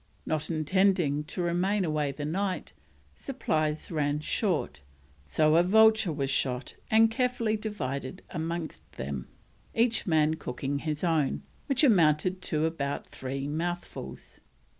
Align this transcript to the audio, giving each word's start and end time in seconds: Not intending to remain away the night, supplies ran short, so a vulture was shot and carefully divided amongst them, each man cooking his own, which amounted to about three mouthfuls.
Not 0.25 0.49
intending 0.49 1.25
to 1.25 1.43
remain 1.43 1.85
away 1.85 2.11
the 2.11 2.25
night, 2.25 2.73
supplies 3.13 3.91
ran 3.91 4.19
short, 4.19 4.81
so 5.25 5.55
a 5.57 5.61
vulture 5.61 6.11
was 6.11 6.31
shot 6.31 6.73
and 6.89 7.11
carefully 7.11 7.55
divided 7.55 8.23
amongst 8.31 8.93
them, 8.93 9.27
each 9.75 10.07
man 10.07 10.37
cooking 10.37 10.79
his 10.79 11.03
own, 11.03 11.43
which 11.67 11.83
amounted 11.83 12.41
to 12.41 12.65
about 12.65 13.05
three 13.05 13.47
mouthfuls. 13.47 14.39